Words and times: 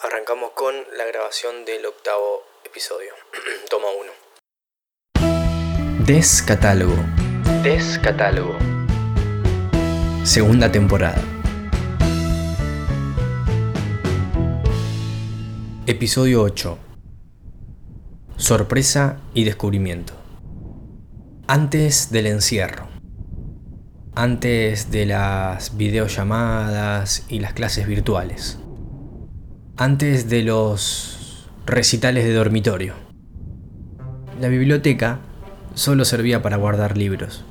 Arrancamos 0.00 0.52
con 0.52 0.74
la 0.96 1.04
grabación 1.06 1.64
del 1.64 1.84
octavo 1.84 2.44
episodio. 2.64 3.12
Toma 3.68 3.88
uno. 4.00 4.12
Descatálogo. 6.06 6.94
Descatálogo. 7.62 8.56
Segunda 10.24 10.70
temporada. 10.70 11.20
Episodio 15.86 16.42
8. 16.42 16.78
Sorpresa 18.36 19.20
y 19.34 19.44
descubrimiento. 19.44 20.14
Antes 21.48 22.12
del 22.12 22.28
encierro. 22.28 22.88
Antes 24.14 24.90
de 24.90 25.06
las 25.06 25.76
videollamadas 25.76 27.24
y 27.28 27.40
las 27.40 27.52
clases 27.52 27.86
virtuales. 27.86 28.58
Antes 29.80 30.28
de 30.28 30.42
los 30.42 31.46
recitales 31.64 32.24
de 32.24 32.32
dormitorio. 32.32 32.94
La 34.40 34.48
biblioteca 34.48 35.20
solo 35.74 36.04
servía 36.04 36.42
para 36.42 36.56
guardar 36.56 36.98
libros. 36.98 37.44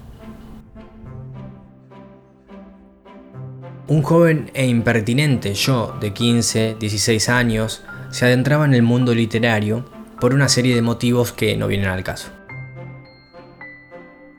Un 3.87 4.01
joven 4.01 4.51
e 4.53 4.67
impertinente 4.67 5.53
yo, 5.53 5.95
de 6.01 6.11
15, 6.11 6.75
16 6.77 7.29
años, 7.29 7.85
se 8.11 8.25
adentraba 8.25 8.65
en 8.65 8.73
el 8.73 8.83
mundo 8.83 9.15
literario 9.15 9.89
por 10.19 10.33
una 10.33 10.49
serie 10.49 10.75
de 10.75 10.81
motivos 10.81 11.31
que 11.31 11.55
no 11.55 11.67
vienen 11.67 11.87
al 11.87 12.03
caso. 12.03 12.27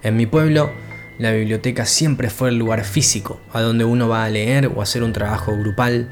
En 0.03 0.15
mi 0.15 0.27
pueblo, 0.27 0.71
la 1.19 1.33
biblioteca 1.33 1.87
siempre 1.87 2.29
fue 2.29 2.51
el 2.51 2.59
lugar 2.59 2.85
físico 2.85 3.41
a 3.55 3.63
donde 3.63 3.87
uno 3.87 4.11
va 4.11 4.25
a 4.25 4.29
leer 4.29 4.67
o 4.67 4.83
hacer 4.83 5.03
un 5.03 5.15
trabajo 5.15 5.57
grupal, 5.57 6.11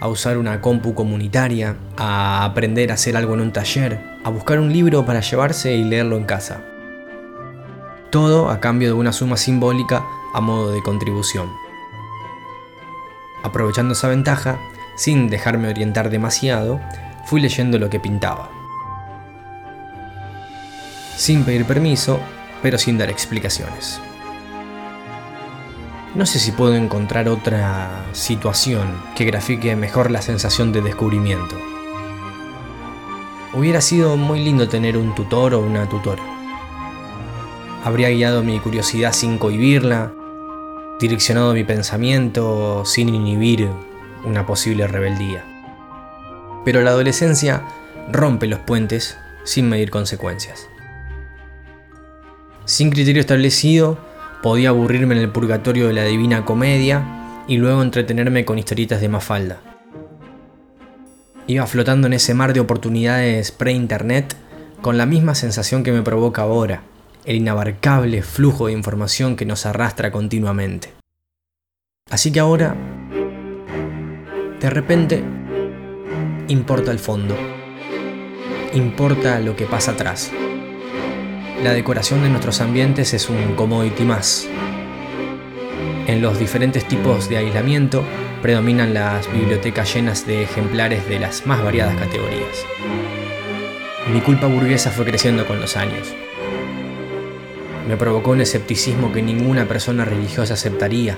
a 0.00 0.08
usar 0.08 0.38
una 0.38 0.60
compu 0.60 0.94
comunitaria, 0.94 1.76
a 1.96 2.44
aprender 2.44 2.90
a 2.90 2.94
hacer 2.94 3.16
algo 3.16 3.34
en 3.34 3.40
un 3.40 3.52
taller, 3.52 4.00
a 4.24 4.30
buscar 4.30 4.58
un 4.58 4.72
libro 4.72 5.04
para 5.04 5.20
llevarse 5.20 5.74
y 5.74 5.84
leerlo 5.84 6.16
en 6.16 6.24
casa. 6.24 6.60
Todo 8.10 8.50
a 8.50 8.60
cambio 8.60 8.88
de 8.88 8.94
una 8.94 9.12
suma 9.12 9.36
simbólica 9.36 10.04
a 10.32 10.40
modo 10.40 10.72
de 10.72 10.82
contribución. 10.82 11.50
Aprovechando 13.42 13.94
esa 13.94 14.08
ventaja, 14.08 14.58
sin 14.96 15.28
dejarme 15.28 15.68
orientar 15.68 16.10
demasiado, 16.10 16.80
fui 17.26 17.40
leyendo 17.40 17.78
lo 17.78 17.90
que 17.90 18.00
pintaba. 18.00 18.50
Sin 21.16 21.44
pedir 21.44 21.64
permiso, 21.64 22.20
pero 22.62 22.78
sin 22.78 22.98
dar 22.98 23.10
explicaciones. 23.10 24.00
No 26.14 26.26
sé 26.26 26.38
si 26.38 26.52
puedo 26.52 26.76
encontrar 26.76 27.28
otra 27.28 28.06
situación 28.12 29.02
que 29.16 29.24
grafique 29.24 29.74
mejor 29.74 30.12
la 30.12 30.22
sensación 30.22 30.70
de 30.70 30.80
descubrimiento. 30.80 31.56
Hubiera 33.52 33.80
sido 33.80 34.16
muy 34.16 34.38
lindo 34.44 34.68
tener 34.68 34.96
un 34.96 35.12
tutor 35.16 35.54
o 35.54 35.60
una 35.60 35.88
tutora. 35.88 36.22
Habría 37.82 38.10
guiado 38.10 38.44
mi 38.44 38.60
curiosidad 38.60 39.12
sin 39.12 39.38
cohibirla, 39.38 40.12
direccionado 41.00 41.52
mi 41.52 41.64
pensamiento 41.64 42.84
sin 42.84 43.12
inhibir 43.12 43.68
una 44.24 44.46
posible 44.46 44.86
rebeldía. 44.86 45.44
Pero 46.64 46.80
la 46.82 46.90
adolescencia 46.90 47.64
rompe 48.12 48.46
los 48.46 48.60
puentes 48.60 49.18
sin 49.42 49.68
medir 49.68 49.90
consecuencias. 49.90 50.68
Sin 52.66 52.90
criterio 52.90 53.20
establecido, 53.20 53.98
podía 54.44 54.68
aburrirme 54.68 55.14
en 55.14 55.22
el 55.22 55.30
purgatorio 55.30 55.86
de 55.86 55.94
la 55.94 56.04
divina 56.04 56.44
comedia 56.44 57.42
y 57.48 57.56
luego 57.56 57.80
entretenerme 57.80 58.44
con 58.44 58.58
historietas 58.58 59.00
de 59.00 59.08
Mafalda. 59.08 59.62
Iba 61.46 61.66
flotando 61.66 62.08
en 62.08 62.12
ese 62.12 62.34
mar 62.34 62.52
de 62.52 62.60
oportunidades 62.60 63.52
pre-internet 63.52 64.36
con 64.82 64.98
la 64.98 65.06
misma 65.06 65.34
sensación 65.34 65.82
que 65.82 65.92
me 65.92 66.02
provoca 66.02 66.42
ahora, 66.42 66.82
el 67.24 67.36
inabarcable 67.36 68.20
flujo 68.20 68.66
de 68.66 68.74
información 68.74 69.34
que 69.34 69.46
nos 69.46 69.64
arrastra 69.64 70.12
continuamente. 70.12 70.92
Así 72.10 72.30
que 72.30 72.40
ahora, 72.40 72.76
de 74.60 74.68
repente, 74.68 75.24
importa 76.48 76.90
el 76.90 76.98
fondo, 76.98 77.34
importa 78.74 79.40
lo 79.40 79.56
que 79.56 79.64
pasa 79.64 79.92
atrás. 79.92 80.30
La 81.62 81.72
decoración 81.72 82.22
de 82.22 82.28
nuestros 82.28 82.60
ambientes 82.60 83.14
es 83.14 83.30
un 83.30 83.54
commodity 83.54 84.04
más. 84.04 84.46
En 86.06 86.20
los 86.20 86.38
diferentes 86.38 86.86
tipos 86.86 87.28
de 87.28 87.38
aislamiento 87.38 88.04
predominan 88.42 88.92
las 88.92 89.32
bibliotecas 89.32 89.94
llenas 89.94 90.26
de 90.26 90.42
ejemplares 90.42 91.08
de 91.08 91.18
las 91.18 91.46
más 91.46 91.62
variadas 91.62 91.96
categorías. 91.96 92.66
Mi 94.12 94.20
culpa 94.20 94.46
burguesa 94.46 94.90
fue 94.90 95.06
creciendo 95.06 95.46
con 95.46 95.60
los 95.60 95.76
años. 95.76 96.12
Me 97.88 97.96
provocó 97.96 98.32
un 98.32 98.42
escepticismo 98.42 99.12
que 99.12 99.22
ninguna 99.22 99.66
persona 99.66 100.04
religiosa 100.04 100.54
aceptaría. 100.54 101.16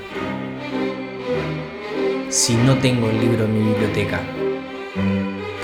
Si 2.29 2.55
no 2.55 2.77
tengo 2.79 3.11
el 3.11 3.21
libro 3.21 3.47
en 3.47 3.55
mi 3.55 3.71
biblioteca, 3.71 4.21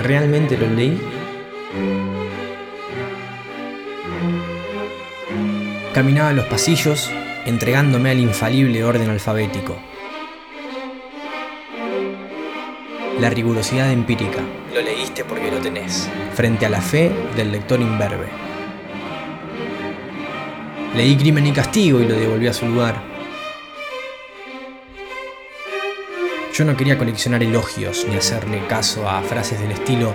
¿realmente 0.01 0.57
lo 0.57 0.67
leí? 0.67 0.99
Caminaba 5.93 6.33
los 6.33 6.45
pasillos 6.45 7.11
entregándome 7.45 8.09
al 8.09 8.19
infalible 8.19 8.83
orden 8.83 9.09
alfabético. 9.09 9.77
La 13.19 13.29
rigurosidad 13.29 13.91
empírica. 13.91 14.39
Lo 14.73 14.81
leíste 14.81 15.23
porque 15.23 15.51
lo 15.51 15.59
tenés. 15.59 16.09
Frente 16.33 16.65
a 16.65 16.69
la 16.69 16.81
fe 16.81 17.11
del 17.35 17.51
lector 17.51 17.79
imberbe. 17.79 18.27
Leí 20.95 21.15
Crimen 21.15 21.47
y 21.47 21.51
Castigo 21.51 21.99
y 21.99 22.07
lo 22.07 22.15
devolví 22.15 22.47
a 22.47 22.53
su 22.53 22.65
lugar. 22.67 23.01
Yo 26.53 26.65
no 26.65 26.75
quería 26.75 26.97
coleccionar 26.97 27.43
elogios 27.43 28.05
ni 28.09 28.15
hacerle 28.15 28.65
caso 28.67 29.07
a 29.07 29.21
frases 29.21 29.59
del 29.59 29.71
estilo 29.71 30.13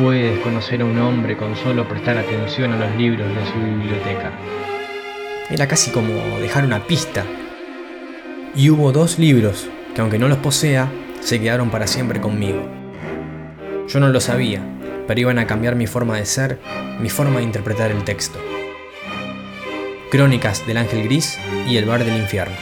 puedes 0.00 0.38
conocer 0.40 0.82
a 0.82 0.84
un 0.84 0.98
hombre 0.98 1.36
con 1.36 1.56
solo 1.56 1.88
prestar 1.88 2.18
atención 2.18 2.72
a 2.72 2.76
los 2.76 2.94
libros 2.96 3.28
de 3.34 3.46
su 3.46 3.58
biblioteca. 3.58 4.30
Era 5.48 5.68
casi 5.68 5.92
como 5.92 6.40
dejar 6.40 6.64
una 6.64 6.86
pista. 6.86 7.24
Y 8.56 8.70
hubo 8.70 8.90
dos 8.90 9.18
libros 9.18 9.68
que 9.94 10.00
aunque 10.00 10.18
no 10.18 10.26
los 10.26 10.38
posea, 10.38 10.90
se 11.20 11.40
quedaron 11.40 11.70
para 11.70 11.86
siempre 11.86 12.20
conmigo. 12.20 12.66
Yo 13.88 14.00
no 14.00 14.08
lo 14.08 14.20
sabía, 14.20 14.60
pero 15.06 15.20
iban 15.20 15.38
a 15.38 15.46
cambiar 15.46 15.76
mi 15.76 15.86
forma 15.86 16.16
de 16.16 16.26
ser, 16.26 16.58
mi 17.00 17.10
forma 17.10 17.38
de 17.38 17.44
interpretar 17.44 17.92
el 17.92 18.02
texto. 18.02 18.40
Crónicas 20.10 20.66
del 20.66 20.78
Ángel 20.78 21.04
Gris 21.04 21.38
y 21.68 21.76
El 21.76 21.84
Bar 21.84 22.04
del 22.04 22.16
Infierno, 22.16 22.56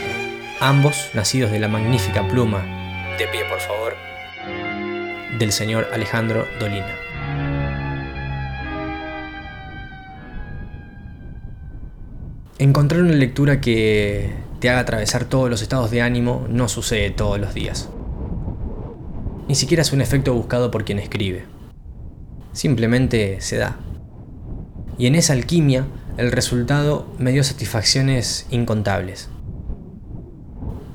ambos 0.61 1.11
nacidos 1.15 1.51
de 1.51 1.61
la 1.61 1.69
magnífica 1.69 2.27
pluma, 2.29 3.15
de 3.19 3.27
pie 3.29 3.45
por 3.47 3.61
favor, 3.61 3.95
del 5.39 5.53
señor 5.53 5.89
Alejandro 5.93 6.47
Dolina. 6.61 7.04
Encontrar 12.59 13.03
una 13.03 13.15
lectura 13.15 13.61
que 13.61 14.31
te 14.61 14.71
haga 14.71 14.81
atravesar 14.81 15.25
todos 15.25 15.51
los 15.51 15.61
estados 15.61 15.91
de 15.91 16.03
ánimo 16.03 16.47
no 16.49 16.69
sucede 16.69 17.11
todos 17.11 17.41
los 17.41 17.53
días. 17.53 17.89
Ni 19.49 19.57
siquiera 19.57 19.83
es 19.83 19.93
un 19.93 20.01
efecto 20.01 20.33
buscado 20.35 20.71
por 20.71 20.85
quien 20.85 21.01
escribe. 21.01 21.47
Simplemente 22.53 23.41
se 23.41 23.57
da. 23.57 23.77
Y 24.99 25.09
en 25.09 25.17
esa 25.17 25.33
alquimia, 25.33 25.87
el 26.17 26.31
resultado 26.31 27.09
me 27.19 27.33
dio 27.33 27.43
satisfacciones 27.43 28.47
incontables. 28.51 29.31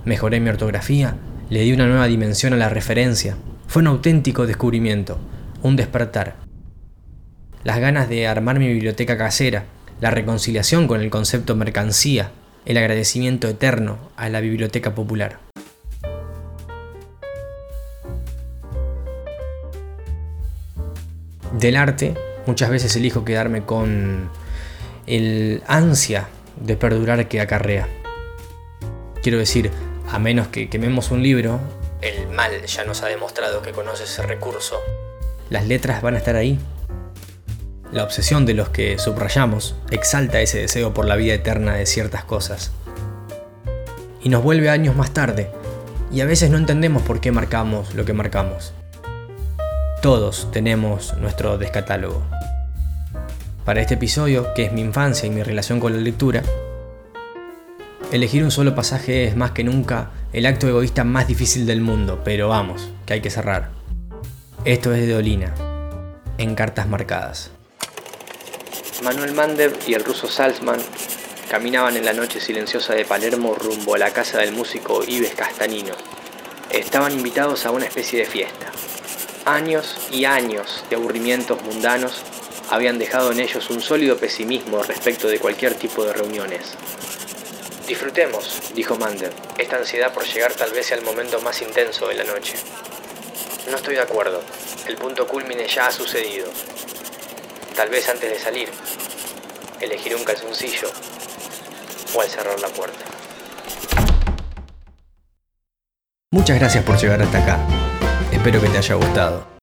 Mejoré 0.06 0.40
mi 0.40 0.50
ortografía, 0.50 1.18
le 1.50 1.60
di 1.64 1.74
una 1.74 1.88
nueva 1.88 2.08
dimensión 2.08 2.54
a 2.54 2.58
la 2.58 2.70
referencia. 2.70 3.36
Fue 3.68 3.82
un 3.82 3.88
auténtico 3.88 4.48
descubrimiento, 4.48 5.20
un 5.62 5.76
despertar. 5.76 6.38
Las 7.66 7.80
ganas 7.80 8.08
de 8.08 8.28
armar 8.28 8.60
mi 8.60 8.70
biblioteca 8.70 9.18
casera, 9.18 9.66
la 10.02 10.12
reconciliación 10.12 10.88
con 10.88 11.02
el 11.02 11.10
concepto 11.10 11.56
mercancía, 11.56 12.32
el 12.66 12.78
agradecimiento 12.78 13.48
eterno 13.48 13.98
a 14.16 14.30
la 14.30 14.40
biblioteca 14.40 14.96
popular. 14.96 15.40
Del 21.54 21.76
arte, 21.76 22.14
muchas 22.46 22.70
veces 22.70 22.96
elijo 22.96 23.26
quedarme 23.26 23.66
con 23.66 24.30
el 25.08 25.64
ansia 25.68 26.30
de 26.62 26.78
perdurar 26.78 27.28
que 27.28 27.42
acarrea. 27.42 27.88
Quiero 29.22 29.40
decir, 29.40 29.72
a 30.10 30.20
menos 30.20 30.48
que 30.48 30.70
quememos 30.70 31.12
un 31.12 31.22
libro, 31.24 31.60
el 32.02 32.30
mal 32.30 32.66
ya 32.66 32.86
nos 32.86 33.04
ha 33.04 33.08
demostrado 33.08 33.62
que 33.62 33.72
conoce 33.72 34.06
ese 34.06 34.22
recurso, 34.22 34.80
las 35.50 35.68
letras 35.68 36.02
van 36.02 36.16
a 36.16 36.20
estar 36.20 36.36
ahí, 36.36 36.58
la 37.92 38.04
obsesión 38.04 38.46
de 38.46 38.54
los 38.54 38.70
que 38.70 39.00
subrayamos 39.00 39.76
exalta 39.90 40.42
ese 40.42 40.60
deseo 40.60 40.94
por 40.94 41.06
la 41.06 41.16
vida 41.16 41.34
eterna 41.34 41.76
de 41.76 41.86
ciertas 41.86 42.24
cosas. 42.24 42.72
Y 44.22 44.30
nos 44.30 44.44
vuelve 44.44 44.70
años 44.70 44.96
más 44.96 45.12
tarde, 45.12 45.50
y 46.12 46.22
a 46.22 46.26
veces 46.26 46.50
no 46.50 46.58
entendemos 46.58 47.02
por 47.04 47.20
qué 47.20 47.32
marcamos 47.32 47.96
lo 47.96 48.06
que 48.06 48.14
marcamos. 48.14 48.74
Todos 50.02 50.50
tenemos 50.52 51.16
nuestro 51.18 51.58
descatálogo. 51.58 52.24
Para 53.66 53.82
este 53.82 53.96
episodio, 53.96 54.54
que 54.54 54.66
es 54.66 54.72
mi 54.72 54.82
infancia 54.82 55.28
y 55.28 55.30
mi 55.30 55.44
relación 55.44 55.80
con 55.80 55.94
la 55.94 56.00
lectura, 56.00 56.44
elegir 58.12 58.44
un 58.44 58.52
solo 58.52 58.76
pasaje 58.76 59.26
es 59.26 59.36
más 59.36 59.52
que 59.52 59.64
nunca 59.64 60.12
el 60.32 60.46
acto 60.46 60.68
egoísta 60.68 61.04
más 61.04 61.28
difícil 61.28 61.66
del 61.66 61.82
mundo, 61.82 62.22
pero 62.24 62.50
vamos, 62.50 62.92
que 63.06 63.14
hay 63.14 63.22
que 63.22 63.30
cerrar. 63.30 63.72
Esto 64.66 64.94
es 64.94 65.02
de 65.02 65.14
Dolina, 65.14 65.54
en 66.38 66.56
cartas 66.56 66.88
marcadas. 66.88 67.52
Manuel 69.04 69.34
Mandev 69.34 69.78
y 69.88 69.94
el 69.94 70.04
ruso 70.04 70.28
Salzman 70.28 70.80
caminaban 71.50 71.96
en 71.96 72.04
la 72.04 72.12
noche 72.12 72.42
silenciosa 72.42 72.94
de 72.94 73.06
Palermo 73.06 73.56
rumbo 73.56 73.96
a 73.96 73.98
la 73.98 74.12
casa 74.12 74.40
del 74.40 74.52
músico 74.52 75.04
Ives 75.08 75.36
Castanino. 75.36 75.96
Estaban 76.70 77.14
invitados 77.14 77.66
a 77.66 77.72
una 77.72 77.86
especie 77.86 78.20
de 78.20 78.26
fiesta. 78.26 78.72
Años 79.46 79.96
y 80.12 80.26
años 80.26 80.84
de 80.90 80.98
aburrimientos 80.98 81.62
mundanos 81.64 82.24
habían 82.70 83.00
dejado 83.00 83.32
en 83.32 83.40
ellos 83.40 83.70
un 83.70 83.82
sólido 83.82 84.18
pesimismo 84.18 84.84
respecto 84.84 85.30
de 85.30 85.40
cualquier 85.40 85.76
tipo 85.76 86.04
de 86.04 86.14
reuniones. 86.14 86.74
Disfrutemos, 87.88 88.74
dijo 88.76 88.98
Mandev, 88.98 89.32
esta 89.58 89.78
ansiedad 89.78 90.14
por 90.14 90.26
llegar 90.26 90.54
tal 90.54 90.72
vez 90.72 90.92
el 90.92 91.02
momento 91.02 91.40
más 91.42 91.62
intenso 91.62 92.08
de 92.08 92.16
la 92.16 92.26
noche. 92.26 92.56
No 93.72 93.78
estoy 93.78 93.96
de 93.96 94.02
acuerdo. 94.02 94.42
El 94.88 94.96
punto 94.98 95.26
culmine 95.26 95.68
ya 95.68 95.88
ha 95.88 95.92
sucedido. 95.92 96.48
Tal 97.80 97.88
vez 97.88 98.10
antes 98.10 98.30
de 98.30 98.38
salir, 98.38 98.70
elegiré 99.80 100.14
un 100.14 100.26
calzoncillo 100.26 100.90
o 102.14 102.22
al 102.22 102.28
cerrar 102.28 102.60
la 102.60 102.68
puerta. 102.68 103.06
Muchas 106.30 106.60
gracias 106.60 106.84
por 106.84 106.98
llegar 107.00 107.22
hasta 107.22 107.38
acá. 107.38 107.58
Espero 108.34 108.60
que 108.60 108.68
te 108.68 108.80
haya 108.80 108.96
gustado. 108.96 109.59